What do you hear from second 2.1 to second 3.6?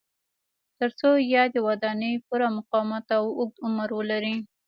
پوره مقاومت او اوږد